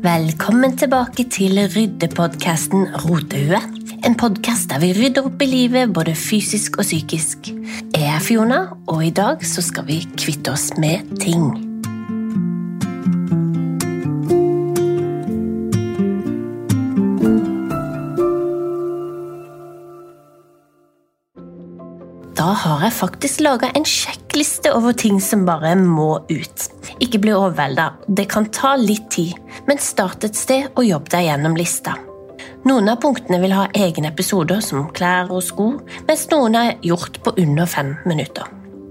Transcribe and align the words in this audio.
Velkommen 0.00 0.78
tilbake 0.80 1.26
til 1.28 1.58
ryddepodkasten 1.60 2.86
Rotehue. 3.02 3.58
En 4.08 4.14
podkast 4.16 4.70
der 4.72 4.80
vi 4.80 4.94
rydder 4.96 5.26
opp 5.28 5.42
i 5.44 5.48
livet 5.50 5.92
både 5.92 6.14
fysisk 6.16 6.78
og 6.80 6.86
psykisk. 6.88 7.50
Jeg 7.92 8.08
er 8.08 8.22
Fiona, 8.24 8.62
og 8.88 9.04
i 9.04 9.12
dag 9.12 9.44
så 9.44 9.60
skal 9.60 9.84
vi 9.90 10.00
kvitte 10.16 10.54
oss 10.56 10.70
med 10.80 11.04
ting. 11.20 11.50
Da 22.40 22.54
har 22.56 22.86
jeg 22.86 22.96
faktisk 22.96 23.42
laga 23.44 23.68
en 23.76 23.84
sjekkliste 23.84 24.72
over 24.72 24.96
ting 24.96 25.20
som 25.20 25.44
bare 25.44 25.74
må 25.76 26.14
ut. 26.32 26.70
Ikke 27.04 27.20
bli 27.20 27.36
overvelda, 27.36 27.90
det 28.08 28.30
kan 28.32 28.48
ta 28.48 28.78
litt 28.80 29.10
tid, 29.12 29.36
men 29.66 29.82
start 29.82 30.24
et 30.28 30.38
sted 30.38 30.70
og 30.74 30.86
jobb 30.86 31.10
deg 31.12 31.26
gjennom 31.28 31.58
lista. 31.58 31.96
Noen 32.68 32.90
av 32.92 33.00
punktene 33.00 33.40
vil 33.40 33.54
ha 33.56 33.68
egne 33.76 34.10
episoder, 34.12 34.60
som 34.64 34.90
klær 34.96 35.30
og 35.32 35.42
sko, 35.44 35.70
mens 36.08 36.26
noen 36.32 36.58
er 36.60 36.74
gjort 36.84 37.20
på 37.24 37.32
under 37.40 37.68
fem 37.68 37.94
minutter. 38.08 38.48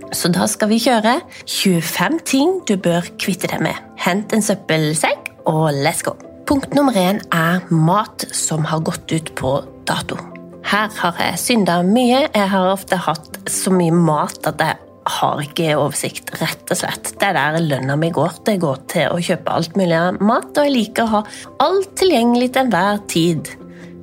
Så 0.10 0.32
da 0.34 0.48
skal 0.50 0.72
vi 0.72 0.80
kjøre 0.82 1.20
25 1.46 2.18
ting 2.26 2.56
du 2.66 2.74
bør 2.82 3.06
kvitte 3.22 3.50
deg 3.52 3.62
med. 3.62 3.78
Hent 4.02 4.34
en 4.34 4.46
søppelsekk, 4.46 5.30
og 5.50 5.70
let's 5.86 6.02
go! 6.06 6.16
Punkt 6.50 6.74
nummer 6.74 6.96
én 6.98 7.22
er 7.30 7.62
mat 7.70 8.26
som 8.34 8.66
har 8.66 8.82
gått 8.82 9.12
ut 9.14 9.28
på 9.38 9.52
dato. 9.86 10.18
Her 10.66 10.90
har 10.98 11.22
jeg 11.22 11.38
synda 11.38 11.76
mye. 11.86 12.24
Jeg 12.34 12.50
har 12.50 12.72
ofte 12.72 12.98
hatt 12.98 13.38
så 13.50 13.70
mye 13.74 13.94
mat 13.94 14.50
at 14.50 14.64
jeg 14.66 14.89
har 15.18 15.42
ikke 15.44 15.78
oversikt, 15.80 16.34
rett 16.40 16.72
og 16.72 16.80
slett. 16.80 17.14
Det 17.20 17.30
er 17.30 17.38
der 17.38 17.64
lønna 17.64 17.96
mi 18.00 18.12
går. 18.16 18.42
Det 18.46 18.60
går 18.62 18.84
til 18.92 19.14
å 19.14 19.22
kjøpe 19.24 19.56
alt 19.56 19.80
mulig 19.80 19.98
av 19.98 20.20
mat, 20.22 20.52
og 20.54 20.68
jeg 20.68 20.76
liker 20.76 21.08
å 21.08 21.14
ha 21.18 21.24
alt 21.66 21.96
tilgjengelig 22.00 22.52
til 22.54 22.66
enhver 22.66 23.02
tid. 23.12 23.50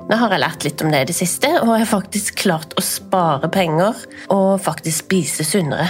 Nå 0.06 0.18
har 0.20 0.30
jeg 0.30 0.42
lært 0.42 0.64
litt 0.66 0.82
om 0.84 0.92
det 0.94 1.02
i 1.02 1.10
det 1.10 1.16
siste, 1.18 1.50
og 1.60 1.72
jeg 1.74 1.82
har 1.82 1.92
faktisk 1.96 2.42
klart 2.44 2.74
å 2.78 2.84
spare 2.84 3.50
penger 3.50 4.04
og 4.30 4.60
faktisk 4.62 5.08
spise 5.08 5.46
sunnere. 5.46 5.88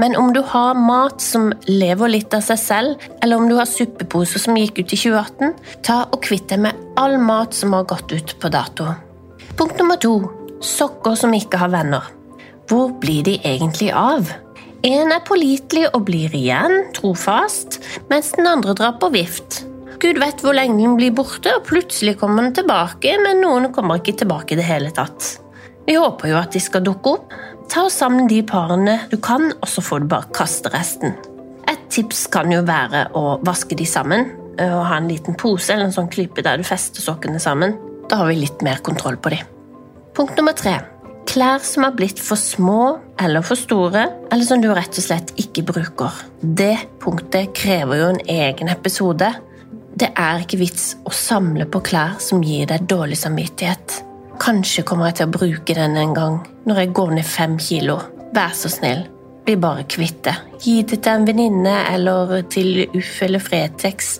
Men 0.00 0.16
om 0.16 0.30
du 0.32 0.40
har 0.40 0.74
mat 0.74 1.20
som 1.20 1.50
lever 1.68 2.14
litt 2.14 2.32
av 2.32 2.40
seg 2.46 2.60
selv, 2.60 3.02
eller 3.20 3.36
om 3.36 3.48
du 3.50 3.58
har 3.58 3.68
suppeposer 3.68 4.40
som 4.40 4.56
gikk 4.56 4.80
ut 4.80 4.94
i 4.94 5.00
2018, 5.02 5.52
ta 5.84 5.98
og 6.08 6.22
kvitt 6.24 6.48
deg 6.48 6.62
med 6.64 6.78
all 6.96 7.18
mat 7.20 7.52
som 7.52 7.76
har 7.76 7.84
gått 7.90 8.14
ut 8.14 8.38
på 8.40 8.52
dato. 8.52 8.88
Punkt 9.58 9.76
nummer 9.76 10.00
to 10.00 10.16
sokker 10.64 11.18
som 11.18 11.34
ikke 11.36 11.60
har 11.60 11.72
venner. 11.74 12.08
Hvor 12.70 12.94
blir 13.02 13.26
de 13.26 13.36
egentlig 13.44 13.90
av? 13.92 14.30
En 14.82 15.12
er 15.14 15.22
pålitelig 15.22 15.84
og 15.94 16.08
blir 16.08 16.32
igjen 16.34 16.88
trofast, 16.96 17.78
mens 18.10 18.32
den 18.34 18.48
andre 18.50 18.74
drar 18.74 18.96
på 18.98 19.12
vift. 19.14 19.62
Gud 20.02 20.18
vet 20.18 20.40
hvor 20.42 20.56
lenge 20.58 20.80
den 20.80 20.96
blir 20.98 21.12
borte, 21.14 21.52
og 21.54 21.68
plutselig 21.68 22.16
kommer 22.18 22.42
den 22.42 22.56
tilbake, 22.56 23.14
men 23.22 23.44
noen 23.44 23.70
kommer 23.74 24.00
ikke 24.00 24.16
tilbake 24.24 24.56
i 24.56 24.58
det 24.58 24.66
hele 24.66 24.90
tatt. 24.94 25.36
Vi 25.86 25.94
håper 25.94 26.32
jo 26.32 26.38
at 26.40 26.54
de 26.54 26.62
skal 26.62 26.82
dukke 26.82 27.12
opp. 27.14 27.36
Ta 27.70 27.86
sammen 27.94 28.26
de 28.30 28.40
parene 28.46 28.96
du 29.12 29.16
kan, 29.22 29.52
og 29.54 29.70
så 29.70 29.84
får 29.86 30.02
du 30.02 30.08
bare 30.10 30.34
kaste 30.34 30.72
resten. 30.74 31.14
Et 31.70 31.86
tips 31.94 32.26
kan 32.34 32.50
jo 32.50 32.64
være 32.66 33.04
å 33.14 33.36
vaske 33.46 33.78
de 33.78 33.86
sammen, 33.86 34.32
og 34.58 34.80
ha 34.90 34.98
en 34.98 35.06
liten 35.08 35.38
pose 35.38 35.70
eller 35.70 35.92
en 35.92 35.94
sånn 35.94 36.10
klype 36.10 36.42
der 36.42 36.58
du 36.58 36.66
fester 36.66 37.06
sokkene 37.06 37.38
sammen. 37.42 37.78
Da 38.10 38.18
har 38.18 38.32
vi 38.32 38.42
litt 38.42 38.66
mer 38.66 38.82
kontroll 38.82 39.16
på 39.22 39.30
de. 39.30 39.38
Punkt 40.18 40.34
nummer 40.36 40.58
tre. 40.58 40.80
Klær 41.32 41.62
som 41.64 41.86
har 41.86 41.94
blitt 41.96 42.18
for 42.20 42.36
små 42.36 42.98
eller 43.16 43.40
for 43.40 43.56
store, 43.56 44.02
eller 44.28 44.44
som 44.44 44.60
du 44.60 44.66
rett 44.68 44.98
og 45.00 45.04
slett 45.06 45.30
ikke 45.40 45.62
bruker. 45.64 46.18
Det 46.42 46.74
punktet 47.00 47.54
krever 47.56 48.02
jo 48.02 48.08
en 48.12 48.18
egen 48.34 48.68
episode. 48.68 49.30
Det 49.96 50.10
er 50.12 50.42
ikke 50.42 50.58
vits 50.60 50.90
å 51.08 51.12
samle 51.16 51.64
på 51.72 51.80
klær 51.88 52.18
som 52.20 52.44
gir 52.44 52.68
deg 52.68 52.84
dårlig 52.84 53.16
samvittighet. 53.22 53.94
Kanskje 54.44 54.84
kommer 54.84 55.08
jeg 55.08 55.22
til 55.22 55.30
å 55.30 55.32
bruke 55.38 55.76
den 55.78 55.96
en 56.02 56.12
gang, 56.18 56.36
når 56.68 56.82
jeg 56.82 56.92
går 57.00 57.14
ned 57.16 57.30
fem 57.30 57.56
kilo. 57.56 57.96
Vær 58.36 58.52
så 58.58 58.68
snill, 58.74 59.06
bli 59.48 59.56
bare 59.64 59.86
kvitt 59.88 60.20
det. 60.28 60.36
Gi 60.60 60.76
det 60.84 61.00
til 61.00 61.14
en 61.14 61.26
venninne 61.30 61.78
eller 61.94 62.44
til 62.52 62.84
Uff 62.90 63.14
eller 63.24 63.40
Fretex. 63.40 64.18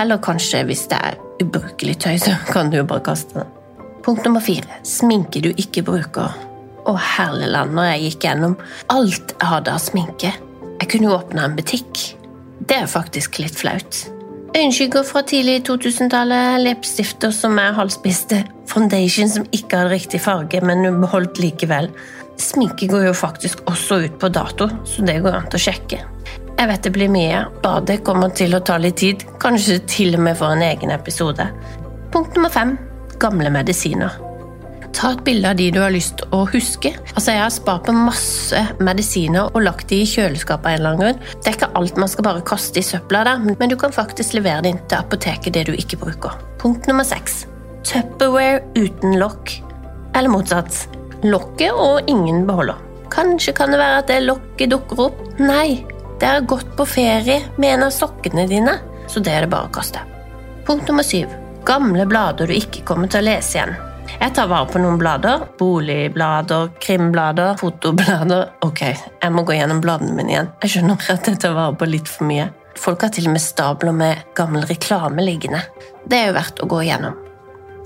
Eller 0.00 0.24
kanskje, 0.24 0.64
hvis 0.64 0.88
det 0.88 1.04
er 1.10 1.20
ubrukelig 1.44 2.00
tøy, 2.08 2.16
så 2.24 2.40
kan 2.48 2.72
du 2.72 2.80
jo 2.80 2.88
bare 2.88 3.04
kaste 3.12 3.42
det. 3.42 3.46
Punkt 4.04 4.24
nummer 4.24 4.40
fire 4.40 4.80
sminke 4.84 5.44
du 5.44 5.52
ikke 5.52 5.84
bruker. 5.84 6.32
Å 6.84 6.94
herlig 7.00 7.48
land, 7.52 7.72
når 7.76 7.90
jeg 7.92 8.02
gikk 8.08 8.26
gjennom 8.28 8.56
alt 8.92 9.34
jeg 9.34 9.48
hadde 9.48 9.72
av 9.72 9.80
sminke. 9.82 10.32
Jeg 10.80 10.90
kunne 10.90 11.08
jo 11.08 11.16
åpna 11.16 11.46
en 11.46 11.56
butikk. 11.56 12.02
Det 12.64 12.76
er 12.82 12.90
faktisk 12.90 13.38
litt 13.40 13.56
flaut. 13.56 14.02
Øyenskygger 14.54 15.06
fra 15.08 15.24
tidlig 15.26 15.64
2000-tallet, 15.66 16.60
leppestifter 16.62 17.32
som 17.34 17.58
er 17.58 17.74
halvspiste, 17.74 18.44
foundation 18.70 19.32
som 19.32 19.48
ikke 19.50 19.80
hadde 19.80 19.94
riktig 19.96 20.20
farge, 20.22 20.60
men 20.62 20.86
beholdt 21.02 21.40
likevel. 21.42 21.88
Sminke 22.38 22.86
går 22.90 23.08
jo 23.08 23.16
faktisk 23.16 23.64
også 23.70 24.02
ut 24.04 24.18
på 24.20 24.30
dato, 24.34 24.68
så 24.86 25.06
det 25.06 25.20
går 25.24 25.40
an 25.40 25.48
til 25.50 25.58
å 25.58 25.64
sjekke. 25.66 26.00
Jeg 26.54 26.70
vet 26.70 26.86
det 26.86 26.92
blir 26.94 27.10
mye. 27.10 27.44
Badet 27.64 28.02
kommer 28.06 28.30
til 28.36 28.54
å 28.54 28.62
ta 28.62 28.78
litt 28.78 29.00
tid, 29.02 29.24
kanskje 29.42 29.80
til 29.90 30.14
og 30.14 30.22
med 30.28 30.38
for 30.38 30.54
en 30.54 30.62
egen 30.62 30.94
episode. 30.94 31.48
Punkt 32.14 32.36
nummer 32.38 32.52
fem 32.54 32.76
gamle 33.18 33.50
medisiner. 33.50 34.14
Ta 34.94 35.10
et 35.10 35.24
bilde 35.26 35.50
av 35.50 35.56
de 35.58 35.66
du 35.74 35.80
har 35.82 35.90
lyst 35.92 36.16
til 36.20 36.30
å 36.36 36.44
huske. 36.48 36.92
Altså, 37.16 37.32
Jeg 37.32 37.42
har 37.42 37.50
spart 37.50 37.86
på 37.88 37.92
masse 37.96 38.60
medisiner 38.78 39.50
og 39.50 39.62
lagt 39.66 39.88
de 39.90 40.02
i 40.02 40.06
kjøleskapet. 40.06 40.66
en 40.66 40.78
eller 40.78 40.90
annen 40.90 41.00
grunn. 41.00 41.20
Det 41.42 41.50
er 41.50 41.56
ikke 41.58 41.76
alt 41.76 41.96
man 41.96 42.08
skal 42.08 42.24
bare 42.24 42.40
kaste 42.42 42.78
i 42.78 42.82
søpla, 42.82 43.24
der, 43.24 43.38
men 43.58 43.68
du 43.68 43.76
kan 43.76 43.90
faktisk 43.92 44.34
levere 44.34 44.62
det 44.62 44.70
inn 44.70 44.78
til 44.88 44.98
apoteket 44.98 45.52
det 45.52 45.66
du 45.66 45.72
ikke 45.72 45.98
bruker. 45.98 46.32
Punkt 46.58 46.86
nummer 46.86 47.04
seks. 47.04 47.46
Tupperware 47.82 48.62
uten 48.76 49.18
lokk. 49.18 49.60
Eller 50.14 50.30
motsatt. 50.30 50.86
Lokket 51.24 51.72
og 51.72 52.08
ingen 52.08 52.46
beholder. 52.46 52.76
Kanskje 53.10 53.54
kan 53.54 53.70
det 53.70 53.78
være 53.78 53.98
at 53.98 54.06
det 54.06 54.22
lokket 54.22 54.70
dukker 54.70 55.00
opp. 55.08 55.18
Nei, 55.38 55.84
det 56.20 56.28
har 56.28 56.40
gått 56.40 56.76
på 56.76 56.86
ferie 56.86 57.42
med 57.58 57.74
en 57.74 57.82
av 57.88 57.90
sokkene 57.90 58.46
dine, 58.48 58.78
så 59.08 59.20
det 59.20 59.32
er 59.32 59.40
det 59.44 59.50
bare 59.50 59.68
å 59.68 59.74
kaste. 59.74 59.98
Punkt 60.64 60.88
nummer 60.88 61.02
syv. 61.02 61.28
Gamle 61.64 62.06
blader 62.06 62.46
du 62.46 62.54
ikke 62.54 62.84
kommer 62.84 63.08
til 63.08 63.20
å 63.22 63.28
lese 63.32 63.58
igjen. 63.58 63.74
Jeg 64.12 64.34
tar 64.36 64.48
vare 64.50 64.68
på 64.70 64.80
noen 64.82 64.98
blader. 65.00 65.46
Boligblader, 65.58 66.70
krimblader, 66.82 67.54
fotoblader. 67.60 68.50
Ok, 68.66 68.82
jeg 68.84 69.32
må 69.34 69.44
gå 69.46 69.56
gjennom 69.56 69.80
bladene 69.84 70.14
mine 70.16 70.34
igjen. 70.34 70.52
Jeg 70.64 70.76
skjønner 70.76 71.08
at 71.14 71.30
jeg 71.30 71.40
tar 71.42 71.56
vare 71.56 71.76
på 71.78 71.88
litt 71.88 72.10
for 72.10 72.28
mye. 72.28 72.50
Folk 72.80 73.04
har 73.06 73.12
til 73.14 73.28
og 73.28 73.36
med 73.36 73.44
stabler 73.44 73.94
med 73.94 74.34
gammel 74.36 74.66
reklame 74.68 75.24
liggende. 75.24 75.62
Det 76.04 76.18
er 76.18 76.30
jo 76.30 76.38
verdt 76.38 76.62
å 76.64 76.70
gå 76.70 76.82
igjennom. 76.84 77.18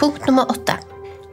Punkt 0.00 0.26
nummer 0.30 0.48
åtte. 0.50 0.78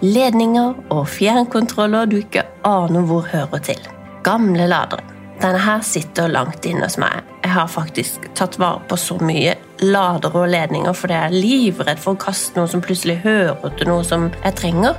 Ledninger 0.03 0.75
og 0.91 1.05
fjernkontroller 1.07 2.09
du 2.11 2.19
ikke 2.19 2.43
aner 2.67 3.05
hvor 3.07 3.27
hører 3.31 3.63
til. 3.63 3.79
Gamle 4.25 4.67
ladere. 4.67 5.14
Denne 5.41 5.59
her 5.59 5.81
sitter 5.83 6.31
langt 6.31 6.65
inne 6.65 6.87
hos 6.87 6.99
meg. 7.01 7.23
Jeg 7.43 7.51
har 7.53 7.67
faktisk 7.69 8.29
tatt 8.37 8.55
vare 8.61 8.81
på 8.89 8.97
så 8.97 9.17
mye 9.21 9.55
ladere 9.83 10.45
og 10.45 10.53
ledninger 10.53 10.95
fordi 10.95 11.17
jeg 11.17 11.31
er 11.31 11.35
livredd 11.35 11.99
for 12.01 12.15
å 12.15 12.21
kaste 12.21 12.57
noe 12.57 12.71
som 12.71 12.83
plutselig 12.83 13.19
hører 13.25 13.75
til 13.75 13.91
noe 13.91 14.05
som 14.07 14.29
jeg 14.41 14.57
trenger. 14.57 14.95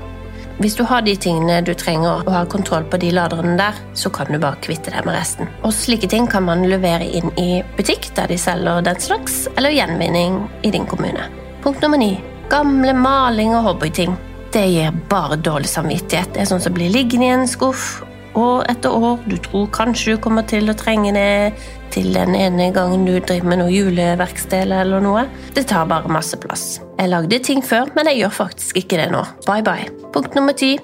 Hvis 0.57 0.77
du 0.79 0.87
har 0.89 1.03
de 1.05 1.13
tingene 1.21 1.59
du 1.65 1.75
trenger 1.77 2.23
og 2.23 2.31
har 2.33 2.47
kontroll 2.49 2.87
på 2.89 3.01
de 3.01 3.11
laderne 3.13 3.59
der, 3.59 3.77
så 3.93 4.09
kan 4.13 4.31
du 4.33 4.39
bare 4.41 4.57
kvitte 4.65 4.93
deg 4.93 5.05
med 5.05 5.17
resten. 5.19 5.51
Og 5.61 5.75
slike 5.77 6.09
ting 6.09 6.29
kan 6.33 6.47
man 6.47 6.65
levere 6.69 7.05
inn 7.05 7.29
i 7.41 7.61
butikk 7.77 8.09
der 8.17 8.31
de 8.33 8.39
selger 8.41 8.81
den 8.87 9.03
slags, 9.05 9.43
eller 9.57 9.75
gjenvinning 9.77 10.41
i 10.65 10.73
din 10.73 10.89
kommune. 10.89 11.29
Punkt 11.65 11.85
nummer 11.85 12.01
ni. 12.01 12.15
Gamle 12.49 12.95
maling 12.97 13.53
og 13.59 13.69
hobbyting. 13.69 14.17
Det 14.55 14.65
gir 14.71 14.97
bare 15.11 15.37
dårlig 15.37 15.69
samvittighet. 15.69 16.33
Det 16.33 16.45
er 16.45 16.49
sånn 16.49 16.65
som 16.65 16.73
blir 16.73 16.95
liggende 16.95 17.29
i 17.29 17.35
en 17.35 17.49
skuff 17.51 17.99
år 18.37 18.67
etter 18.71 18.93
år. 18.93 19.19
Du 19.27 19.37
tror 19.43 19.67
kanskje 19.75 20.17
du 20.17 20.23
kommer 20.23 20.47
til 20.49 20.71
å 20.71 20.77
trenge 20.79 21.13
det 21.17 21.55
til 21.95 22.13
den 22.15 22.37
ene 22.37 22.69
gangen 22.75 23.07
du 23.09 23.15
driver 23.17 23.51
med 23.53 23.63
noe 23.63 23.73
juleverksted 23.73 24.73
eller 24.77 25.03
noe. 25.05 25.27
Det 25.57 25.67
tar 25.71 25.89
bare 25.91 26.13
masse 26.13 26.39
plass. 26.43 26.67
Jeg 26.99 27.13
lagde 27.13 27.41
ting 27.45 27.65
før, 27.65 27.91
men 27.97 28.11
jeg 28.11 28.23
gjør 28.25 28.39
faktisk 28.43 28.83
ikke 28.83 29.01
det 29.01 29.11
nå. 29.15 29.25
Bye 29.49 29.65
bye. 29.67 29.91
Punkt 30.15 30.37
nummer 30.39 30.57
ti 30.57 30.77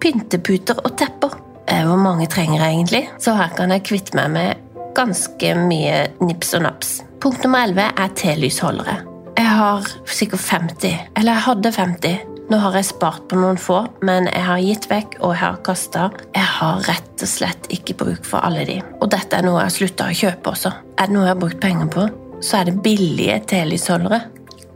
pynteputer 0.00 0.80
og 0.84 0.96
tepper. 0.98 1.36
Eh, 1.68 1.84
hvor 1.86 2.00
mange 2.00 2.26
trenger 2.30 2.64
jeg 2.64 2.78
egentlig? 2.78 3.04
Så 3.20 3.36
her 3.38 3.52
kan 3.56 3.74
jeg 3.74 3.84
kvitte 3.86 4.16
meg 4.18 4.32
med 4.34 4.66
ganske 4.96 5.54
mye 5.60 6.08
nips 6.24 6.54
og 6.58 6.66
naps. 6.66 6.96
Punkt 7.20 7.44
nummer 7.44 7.66
elleve 7.66 7.90
er 7.92 8.14
telysholdere. 8.16 8.96
Jeg 9.36 9.46
har 9.46 9.86
sikkert 10.08 10.42
50, 10.42 10.96
eller 11.16 11.36
jeg 11.36 11.46
hadde 11.46 11.72
50. 11.76 12.29
Nå 12.50 12.58
har 12.58 12.74
jeg 12.74 12.88
spart 12.88 13.28
på 13.30 13.38
noen 13.38 13.58
få, 13.62 13.84
men 14.02 14.26
jeg 14.26 14.42
har 14.42 14.58
gitt 14.58 14.88
vekk 14.90 15.12
og 15.20 15.36
jeg 15.36 15.38
har 15.38 15.58
kasta. 15.62 16.08
Jeg 16.34 16.48
har 16.56 16.80
rett 16.88 17.22
og 17.22 17.30
slett 17.30 17.68
ikke 17.70 17.94
bruk 18.00 18.26
for 18.26 18.42
alle 18.42 18.64
de. 18.66 18.80
Og 18.98 19.06
dette 19.12 19.38
er 19.38 19.46
noe 19.46 19.60
jeg 19.60 19.68
har 19.68 19.76
slutta 19.76 20.08
å 20.10 20.16
kjøpe 20.18 20.50
også. 20.50 20.72
Er 20.98 21.06
det 21.06 21.14
noe 21.14 21.28
jeg 21.28 21.36
har 21.36 21.38
brukt 21.44 21.60
penger 21.62 21.92
på, 21.94 22.08
så 22.42 22.58
er 22.58 22.66
det 22.66 22.80
billige 22.82 23.36
telysholdere. 23.52 24.18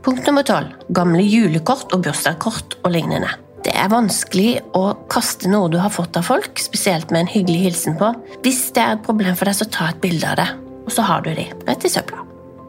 Punkt 0.07 0.23
nummer 0.29 0.47
tolv. 0.47 0.71
Gamle 0.95 1.25
julekort 1.27 1.91
og 1.91 2.05
bursdagskort 2.07 2.77
og 2.85 2.95
lignende. 2.95 3.33
Det 3.65 3.73
er 3.75 3.91
vanskelig 3.91 4.51
å 4.77 4.85
kaste 5.11 5.51
noe 5.51 5.67
du 5.73 5.75
har 5.81 5.91
fått 5.91 6.15
av 6.15 6.29
folk, 6.29 6.61
spesielt 6.61 7.11
med 7.11 7.25
en 7.25 7.33
hyggelig 7.33 7.65
hilsen 7.65 7.99
på. 7.99 8.13
Hvis 8.45 8.69
det 8.77 8.85
er 8.85 8.95
et 8.95 9.03
problem 9.03 9.35
for 9.35 9.51
deg, 9.51 9.59
så 9.59 9.67
ta 9.67 9.89
et 9.91 9.99
bilde 10.05 10.31
av 10.31 10.39
det, 10.39 10.47
og 10.85 10.95
så 10.95 11.09
har 11.09 11.27
du 11.27 11.33
de 11.35 11.49
rett 11.67 11.89
i 11.89 11.91
søpla. 11.91 12.24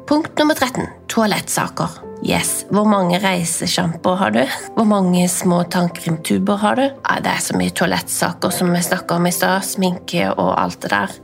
Punkt 0.07 0.39
nummer 0.39 0.55
13. 0.55 0.87
Toalettsaker. 1.09 1.89
Yes, 2.23 2.65
Hvor 2.71 2.87
mange 2.87 3.19
reisesjampoer 3.19 4.17
har 4.17 4.31
du? 4.31 4.43
Hvor 4.77 4.87
mange 4.87 5.25
små 5.29 5.65
tannkrimtuber 5.67 6.61
har 6.63 6.77
du? 6.79 6.85
Det 7.25 7.31
er 7.33 7.41
så 7.43 7.57
mye 7.59 7.75
toalettsaker 7.75 8.53
som 8.55 8.71
vi 8.71 8.83
snakka 8.87 9.17
om 9.19 9.27
i 9.27 9.33
stad. 9.35 9.65
Sminke 9.67 10.29
og 10.31 10.53
alt 10.63 10.79
det 10.85 10.93
der. 10.93 11.17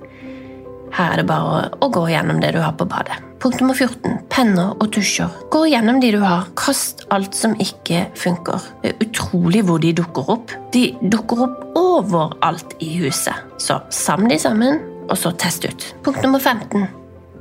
Her 0.92 1.12
er 1.12 1.22
det 1.22 1.26
bare 1.28 1.60
å 1.78 1.88
gå 1.94 2.02
gjennom 2.10 2.40
det 2.42 2.50
du 2.56 2.58
har 2.58 2.74
på 2.74 2.88
badet. 2.90 3.20
Punkt 3.42 3.62
nummer 3.62 3.78
14. 3.78 4.16
Penner 4.30 4.74
og 4.74 4.90
tusjer. 4.96 5.30
Gå 5.54 5.62
gjennom 5.70 6.00
de 6.02 6.10
du 6.16 6.18
har. 6.22 6.48
Kast 6.58 7.04
alt 7.14 7.38
som 7.38 7.54
ikke 7.62 8.08
funker. 8.18 8.66
Det 8.82 8.96
er 8.96 9.06
utrolig 9.06 9.62
hvor 9.68 9.78
de 9.82 9.92
dukker 10.02 10.32
opp. 10.34 10.56
De 10.74 10.88
dukker 11.02 11.46
opp 11.46 11.78
overalt 11.78 12.74
i 12.82 12.90
huset. 12.98 13.46
Så 13.62 13.78
samle 13.94 14.34
de 14.34 14.40
sammen, 14.42 14.82
og 15.06 15.14
så 15.18 15.30
test 15.38 15.70
ut. 15.70 15.88
Punkt 16.02 16.22
nummer 16.26 16.42
15. 16.42 16.90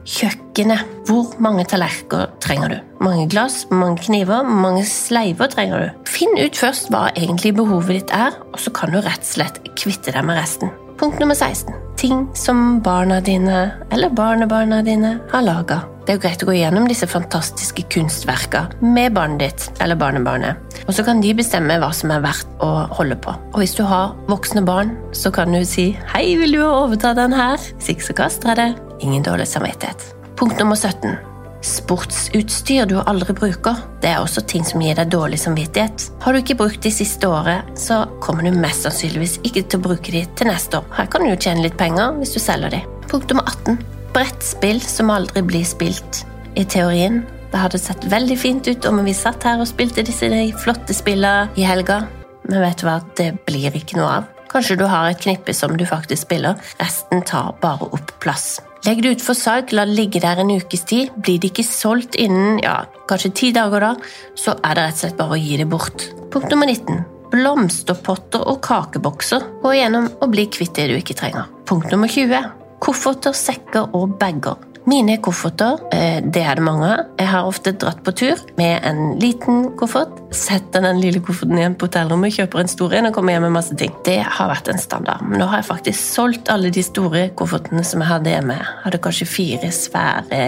Kjøkkenet. 0.08 0.88
Hvor 1.06 1.36
mange 1.44 1.66
tallerkener 1.70 2.32
trenger 2.42 2.74
du? 2.74 2.78
Mange 3.04 3.28
glass, 3.30 3.66
mange 3.70 4.02
kniver, 4.06 4.44
mange 4.44 4.84
sleiver 4.90 5.52
trenger 5.52 5.84
du? 5.84 6.02
Finn 6.10 6.34
ut 6.40 6.58
først 6.58 6.90
hva 6.94 7.08
egentlig 7.14 7.54
behovet 7.58 8.00
ditt 8.00 8.16
er, 8.16 8.38
og 8.52 8.60
så 8.62 8.74
kan 8.74 8.94
du 8.94 9.02
rett 9.02 9.22
og 9.22 9.32
slett 9.34 9.62
kvitte 9.78 10.14
deg 10.16 10.26
med 10.26 10.40
resten. 10.42 10.74
Punkt 11.02 11.22
nummer 11.22 11.38
16. 11.38 11.74
Ting 12.02 12.28
som 12.38 12.80
barna 12.82 13.20
dine 13.22 13.72
eller 13.94 14.10
barnebarna 14.14 14.82
dine 14.86 15.16
har 15.32 15.46
laga. 15.46 15.84
Det 16.06 16.16
er 16.16 16.18
jo 16.18 16.24
greit 16.24 16.44
å 16.44 16.50
gå 16.50 16.58
gjennom 16.58 16.88
disse 16.90 17.08
fantastiske 17.10 17.86
kunstverka 17.94 18.66
med 18.82 19.14
barnet 19.14 19.42
ditt 19.44 19.82
eller 19.82 19.98
barnebarnet. 20.02 20.71
Og 20.88 20.94
så 20.96 21.06
kan 21.08 21.22
de 21.24 21.34
bestemme 21.38 21.78
hva 21.82 21.92
som 21.96 22.14
er 22.14 22.24
verdt 22.24 22.62
å 22.64 22.70
holde 22.98 23.18
på. 23.22 23.34
Og 23.54 23.62
hvis 23.62 23.76
du 23.78 23.84
har 23.88 24.16
voksne 24.30 24.64
barn, 24.68 24.96
så 25.14 25.32
kan 25.32 25.52
du 25.52 25.64
si 25.66 25.98
'Hei, 26.14 26.36
vil 26.38 26.54
du 26.54 26.64
overta 26.66 27.14
den 27.14 27.34
her?' 27.34 27.60
Hvis 27.78 27.90
ikke 27.96 28.08
så 28.10 28.14
kaster 28.14 28.50
jeg 28.50 28.58
det. 28.58 28.76
Ingen 29.02 29.24
dårlig 29.24 29.48
samvittighet. 29.48 30.16
Punkt 30.36 30.58
nummer 30.60 30.76
17. 30.76 31.18
Sportsutstyr 31.62 32.88
du 32.90 32.96
aldri 33.06 33.34
bruker, 33.38 33.78
det 34.02 34.10
er 34.10 34.24
også 34.24 34.42
ting 34.50 34.64
som 34.66 34.82
gir 34.82 34.96
deg 34.98 35.12
dårlig 35.14 35.38
samvittighet. 35.44 36.08
Har 36.24 36.34
du 36.34 36.40
ikke 36.40 36.58
brukt 36.58 36.82
de 36.82 36.90
siste 36.90 37.30
året, 37.30 37.62
så 37.78 38.08
kommer 38.20 38.44
du 38.44 38.58
mest 38.58 38.88
sannsynligvis 38.88 39.38
ikke 39.46 39.68
til 39.70 39.78
å 39.78 39.84
bruke 39.84 40.12
de 40.12 40.24
til 40.36 40.50
neste 40.50 40.80
år. 40.80 40.88
Her 40.98 41.06
kan 41.06 41.22
du 41.22 41.30
jo 41.30 41.38
tjene 41.38 41.62
litt 41.62 41.78
penger 41.78 42.18
hvis 42.18 42.34
du 42.34 42.40
selger 42.42 42.74
de. 42.74 42.82
Punkt 43.12 43.30
nummer 43.30 43.46
18. 43.46 43.78
Brettspill 44.16 44.82
som 44.82 45.14
aldri 45.14 45.46
blir 45.46 45.68
spilt. 45.68 46.24
I 46.58 46.66
teorien 46.66 47.22
det 47.52 47.60
hadde 47.60 47.80
sett 47.82 48.08
veldig 48.12 48.38
fint 48.40 48.68
ut 48.68 48.88
om 48.88 49.02
vi 49.06 49.14
satt 49.16 49.44
her 49.48 49.62
og 49.62 49.70
spilte 49.70 50.06
disse 50.08 50.30
flotte 50.62 50.96
spillene 50.96 51.52
i 51.60 51.68
helga, 51.68 52.06
men 52.48 52.64
vet 52.64 52.82
du 52.82 52.88
hva, 52.88 53.00
det 53.20 53.34
blir 53.48 53.76
ikke 53.76 54.00
noe 54.00 54.20
av. 54.22 54.30
Kanskje 54.52 54.76
du 54.82 54.86
har 54.92 55.08
et 55.08 55.22
knippe 55.22 55.54
som 55.56 55.78
du 55.80 55.86
faktisk 55.88 56.26
spiller, 56.26 56.60
resten 56.82 57.24
tar 57.28 57.56
bare 57.62 57.88
opp 57.96 58.12
plass. 58.24 58.60
Legg 58.84 59.04
det 59.04 59.12
ut 59.16 59.24
for 59.24 59.38
salg, 59.38 59.72
la 59.76 59.86
det 59.86 59.96
ligge 59.96 60.20
der 60.24 60.42
en 60.42 60.52
ukes 60.52 60.84
tid. 60.90 61.12
Blir 61.22 61.38
det 61.40 61.52
ikke 61.52 61.68
solgt 61.68 62.18
innen 62.20 62.58
ja, 62.64 62.82
kanskje 63.08 63.32
ti 63.38 63.52
dager, 63.56 63.84
da, 63.84 63.92
så 64.36 64.56
er 64.58 64.78
det 64.78 64.88
rett 64.88 64.98
og 64.98 65.04
slett 65.04 65.20
bare 65.20 65.38
å 65.38 65.42
gi 65.42 65.60
det 65.62 65.68
bort. 65.70 66.08
Punkt 66.34 66.50
nummer 66.52 66.72
19. 66.72 67.04
Blomsterpotter 67.32 68.44
og 68.50 68.60
kakebokser. 68.66 69.46
Gå 69.62 69.76
igjennom 69.78 70.10
og 70.18 70.34
bli 70.34 70.48
kvitt 70.52 70.74
det 70.80 70.90
du 70.92 70.98
ikke 70.98 71.16
trenger. 71.22 71.48
Punkt 71.70 71.94
nummer 71.94 72.12
20. 72.12 72.50
Kofferter, 72.82 73.38
sekker 73.38 73.94
og 73.96 74.18
bager. 74.20 74.58
Mine 74.90 75.18
kofferter, 75.22 75.78
eh, 75.94 76.22
det 76.26 76.42
er 76.42 76.58
det 76.58 76.64
mange 76.66 76.88
av. 76.90 77.06
Jeg 77.20 77.30
har 77.30 77.46
ofte 77.46 77.74
dratt 77.78 78.02
på 78.04 78.14
tur 78.18 78.40
med 78.58 78.82
en 78.88 79.20
liten 79.22 79.76
koffert, 79.78 80.16
setter 80.34 80.82
den 80.82 81.02
lille 81.04 81.22
kofferten 81.22 81.60
igjen 81.60 81.76
på 81.78 81.86
hotellrommet, 81.86 82.34
kjøper 82.34 82.64
en 82.64 82.72
stor 82.72 82.96
en 82.98 83.12
og 83.12 83.14
kommer 83.14 83.36
hjem 83.36 83.46
med 83.46 83.56
masse 83.60 83.78
ting. 83.78 83.94
Det 84.08 84.20
har 84.26 84.50
vært 84.50 84.72
en 84.74 84.82
standard. 84.82 85.22
Men 85.28 85.40
nå 85.40 85.50
har 85.52 85.62
jeg 85.62 85.70
faktisk 85.70 86.00
solgt 86.02 86.50
alle 86.50 86.74
de 86.74 86.82
store 86.86 87.28
koffertene 87.38 87.86
som 87.86 88.02
jeg 88.02 88.10
hadde 88.10 88.34
hjemme. 88.34 88.58
Jeg 88.58 88.86
hadde 88.88 89.04
kanskje 89.06 89.30
fire 89.30 89.72
svære 89.76 90.42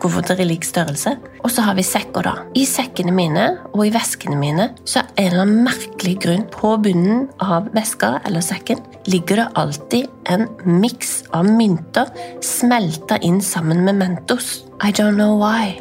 kofferter 0.00 0.40
i 0.40 0.46
lik 0.48 0.64
størrelse. 0.66 1.16
Og 1.42 1.50
så 1.52 1.64
har 1.66 1.76
vi 1.78 1.84
sekker, 1.86 2.24
da. 2.24 2.34
I 2.58 2.64
sekkene 2.68 3.14
mine 3.14 3.46
og 3.72 3.84
i 3.86 3.92
veskene 3.94 4.38
mine 4.38 4.70
så 4.84 5.02
er 5.02 5.10
en 5.12 5.28
eller 5.28 5.44
annen 5.44 5.66
merkelig 5.66 6.16
grunn 6.24 6.46
på 6.52 6.74
bunnen 6.84 7.26
av 7.42 7.68
veska 7.76 8.14
eller 8.28 8.44
sekken 8.44 8.80
ligger 9.10 9.42
det 9.42 9.48
alltid 9.58 10.06
en 10.30 10.46
miks 10.64 11.22
av 11.34 11.48
mynter 11.48 12.10
smelta 12.44 13.18
inn 13.26 13.40
sammen 13.42 13.82
med 13.86 13.98
Mentos. 13.98 14.62
I 14.82 14.92
don't 14.94 15.18
know 15.18 15.38
why. 15.40 15.74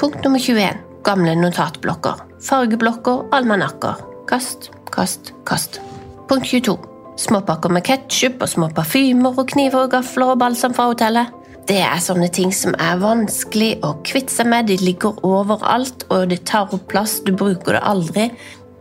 Punkt 0.00 0.24
nummer 0.24 0.38
21. 0.38 0.82
Gamle 1.06 1.36
notatblokker. 1.38 2.20
Fargeblokker, 2.42 3.24
almanakker. 3.32 4.02
Kast, 4.28 4.70
kast, 4.92 5.32
kast. 5.48 5.80
Punkt 6.28 6.46
22. 6.46 6.76
Småpakker 7.16 7.72
med 7.72 7.86
ketsjup 7.86 8.42
og 8.44 8.50
små 8.50 8.68
parfymer 8.76 9.38
og 9.38 9.48
kniver 9.54 9.86
og 9.86 9.94
gafler 9.94 10.34
og 10.34 10.40
balsam 10.42 10.74
fra 10.76 10.90
hotellet. 10.90 11.32
Det 11.66 11.80
er 11.82 11.98
sånne 11.98 12.28
ting 12.30 12.52
som 12.54 12.76
er 12.78 13.00
vanskelig 13.02 13.80
å 13.86 13.96
kvitte 14.06 14.30
seg 14.30 14.46
med. 14.52 14.68
De 14.70 14.76
ligger 14.78 15.18
overalt, 15.26 16.04
og 16.14 16.28
det 16.30 16.44
tar 16.46 16.70
opp 16.70 16.86
plass. 16.92 17.18
Du 17.26 17.32
bruker 17.34 17.74
det 17.74 17.82
aldri. 17.82 18.28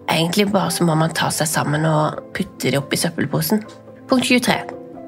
Egentlig 0.06 0.52
bare 0.54 0.70
så 0.70 0.86
må 0.86 0.94
man 1.00 1.14
ta 1.18 1.32
seg 1.34 1.50
sammen 1.50 1.88
og 1.90 2.22
putte 2.38 2.70
det 2.70 2.78
oppi 2.78 3.00
søppelposen. 3.02 3.64
Punkt 4.06 4.30
23. 4.30 4.60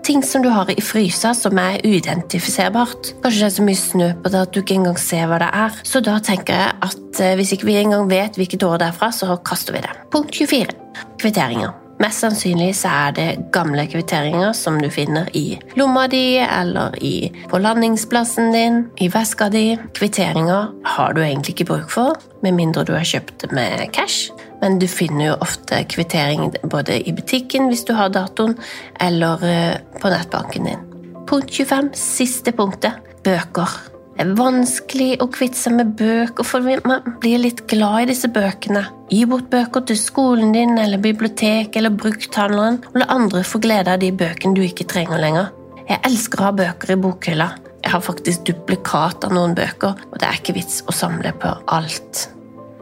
Ting 0.08 0.24
som 0.26 0.42
du 0.42 0.50
har 0.50 0.72
i 0.74 0.82
frysa 0.82 1.36
som 1.38 1.60
er 1.62 1.84
uidentifiserbart. 1.86 3.14
Kanskje 3.22 3.44
det 3.44 3.50
er 3.52 3.56
så 3.60 3.66
mye 3.70 3.82
snø 3.84 4.12
på 4.24 4.34
det 4.34 4.46
at 4.48 4.56
du 4.56 4.62
ikke 4.64 4.80
engang 4.80 4.98
ser 5.02 5.30
hva 5.30 5.38
det 5.44 5.54
er. 5.54 5.82
Så 5.86 6.02
da 6.02 6.18
tenker 6.24 6.58
jeg 6.58 6.78
at 6.90 7.22
eh, 7.22 7.36
hvis 7.38 7.54
ikke 7.54 7.70
vi 7.70 7.78
engang 7.84 8.10
vet 8.10 8.40
hvilket 8.40 8.66
år 8.66 8.80
det 8.82 8.90
er 8.90 8.98
fra, 8.98 9.12
så 9.14 9.38
kaster 9.46 9.78
vi 9.78 9.84
det. 9.86 9.94
Punkt 10.16 10.34
24. 10.34 10.74
Kvitteringer. 11.22 11.76
Mest 11.98 12.22
sannsynlig 12.22 12.76
så 12.78 12.92
er 12.94 13.14
det 13.18 13.28
gamle 13.56 13.88
kvitteringer 13.90 14.52
som 14.54 14.78
du 14.82 14.86
finner 14.94 15.32
i 15.38 15.58
lomma 15.80 16.06
di 16.12 16.38
eller 16.44 16.94
i, 17.02 17.32
på 17.50 17.58
landingsplassen 17.58 18.52
din, 18.54 18.84
i 19.02 19.10
veska 19.10 19.50
di. 19.50 19.72
Kvitteringer 19.98 20.70
har 20.94 21.18
du 21.18 21.24
egentlig 21.24 21.56
ikke 21.56 21.72
bruk 21.72 21.90
for, 21.90 22.22
med 22.46 22.54
mindre 22.60 22.86
du 22.86 22.94
har 22.94 23.08
kjøpt 23.08 23.48
med 23.50 23.88
cash. 23.98 24.30
Men 24.62 24.78
du 24.82 24.86
finner 24.90 25.32
jo 25.32 25.42
ofte 25.42 25.82
kvittering 25.90 26.52
både 26.70 27.02
i 27.02 27.16
butikken 27.18 27.70
hvis 27.72 27.86
du 27.90 27.96
har 27.98 28.14
datoen, 28.14 28.54
eller 29.02 29.50
eh, 29.50 29.76
på 29.98 30.14
nettbanken 30.14 30.70
din. 30.70 30.88
Punkt 31.28 31.50
25, 31.50 31.94
siste 31.98 32.54
punktet 32.54 33.02
bøker. 33.26 33.97
Det 34.18 34.26
er 34.26 34.32
vanskelig 34.34 35.20
å 35.22 35.28
kvitte 35.30 35.60
seg 35.60 35.76
med 35.78 35.92
bøker, 36.00 36.42
for 36.42 36.66
man 36.66 37.04
blir 37.22 37.38
litt 37.44 37.60
glad 37.70 38.08
i 38.08 38.08
disse 38.10 38.26
bøkene. 38.34 38.82
Gi 39.14 39.20
bort 39.30 39.52
bøker 39.52 39.84
til 39.86 40.00
skolen 40.02 40.56
din 40.56 40.74
eller 40.82 40.98
biblioteket 40.98 41.78
eller 41.78 41.94
brukthandleren, 41.94 42.80
og 42.90 42.98
la 42.98 43.06
andre 43.14 43.44
få 43.46 43.62
glede 43.62 43.94
av 43.94 44.02
de 44.02 44.10
bøkene 44.10 44.58
du 44.58 44.64
ikke 44.66 44.88
trenger 44.90 45.22
lenger. 45.22 45.52
Jeg 45.86 46.02
elsker 46.10 46.42
å 46.42 46.48
ha 46.48 46.56
bøker 46.64 46.96
i 46.96 46.98
bokhylla. 47.04 47.48
Jeg 47.84 47.94
har 47.94 48.02
faktisk 48.08 48.48
duplikat 48.50 49.28
av 49.28 49.36
noen 49.38 49.54
bøker, 49.56 50.02
og 50.10 50.18
det 50.18 50.26
er 50.26 50.42
ikke 50.42 50.58
vits 50.58 50.82
å 50.90 50.98
samle 50.98 51.36
på 51.38 51.54
alt. 51.78 52.24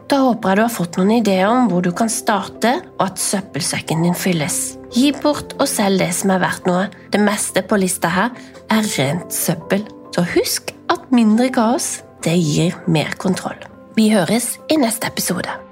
Da 0.08 0.22
håper 0.22 0.54
jeg 0.54 0.56
du 0.56 0.62
har 0.62 0.72
fått 0.72 0.96
noen 0.96 1.18
ideer 1.18 1.50
om 1.50 1.68
hvor 1.68 1.84
du 1.84 1.90
kan 1.92 2.08
starte, 2.08 2.78
og 2.96 3.04
at 3.10 3.20
søppelsekken 3.20 4.08
din 4.08 4.16
fylles. 4.16 4.78
Gi 4.96 5.12
bort 5.20 5.52
og 5.60 5.68
selg 5.68 6.00
det 6.00 6.14
som 6.16 6.32
er 6.32 6.40
verdt 6.46 6.70
noe. 6.70 6.88
Det 7.12 7.20
meste 7.20 7.60
på 7.60 7.76
lista 7.82 8.08
her 8.16 8.32
er 8.72 8.88
rent 8.96 9.36
søppel. 9.36 9.84
Så 10.14 10.24
husk 10.34 10.74
at 10.92 11.10
mindre 11.12 11.48
kaos, 11.52 12.02
det 12.24 12.36
gir 12.40 12.76
mer 12.86 13.16
kontroll. 13.20 13.58
Vi 13.96 14.10
høres 14.12 14.56
i 14.70 14.78
neste 14.80 15.08
episode. 15.08 15.65